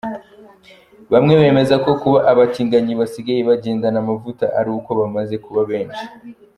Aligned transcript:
Bamwe 1.11 1.33
bemeza 1.41 1.75
ko 1.83 1.91
kuba 2.01 2.19
Abatinganyi 2.31 2.93
basigaye 3.01 3.41
bagendana 3.49 3.97
amavuta 4.03 4.45
ari 4.59 4.69
uko 4.77 4.89
bamaze 4.99 5.35
kuba 5.45 5.61
benshi. 5.71 6.05